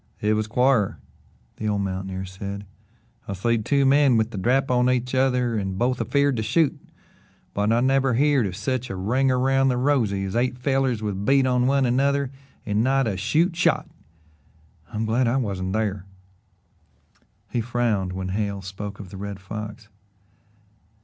"It 0.19 0.33
was 0.33 0.47
quar," 0.47 0.97
the 1.57 1.67
old 1.67 1.81
mountaineer 1.83 2.25
said. 2.25 2.65
"I've 3.27 3.37
seed 3.37 3.63
two 3.65 3.85
men 3.85 4.17
with 4.17 4.31
the 4.31 4.37
drap 4.39 4.71
on 4.71 4.89
each 4.89 5.13
other 5.13 5.55
and 5.55 5.77
both 5.77 5.99
afeerd 5.99 6.37
to 6.37 6.41
shoot, 6.41 6.75
but 7.53 7.71
I 7.71 7.81
never 7.81 8.15
heerd 8.15 8.47
of 8.47 8.55
sech 8.55 8.89
a 8.89 8.95
ring 8.95 9.29
around 9.29 9.67
the 9.67 9.77
rosy 9.77 10.23
as 10.25 10.35
eight 10.35 10.57
fellers 10.57 11.03
with 11.03 11.23
bead 11.23 11.45
on 11.45 11.67
one 11.67 11.85
another 11.85 12.31
and 12.65 12.83
not 12.83 13.05
a 13.05 13.15
shoot 13.15 13.55
shot. 13.55 13.91
I'm 14.91 15.05
glad 15.05 15.27
I 15.27 15.37
wasn't 15.37 15.73
thar." 15.73 16.07
He 17.51 17.61
frowned 17.61 18.11
when 18.11 18.29
Hale 18.29 18.63
spoke 18.63 18.99
of 18.99 19.11
the 19.11 19.17
Red 19.17 19.39
Fox. 19.39 19.87